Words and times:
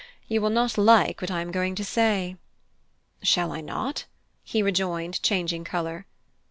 You 0.27 0.41
will 0.41 0.49
not 0.49 0.79
like 0.79 1.21
what 1.21 1.29
I 1.29 1.41
am 1.41 1.51
going 1.51 1.75
to 1.75 1.85
say." 1.85 2.35
"Shall 3.21 3.51
I 3.51 3.61
not?" 3.61 4.05
he 4.43 4.63
rejoined, 4.63 5.21
changing 5.21 5.63
colour. 5.63 6.07